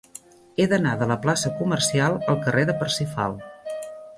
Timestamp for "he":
0.61-0.65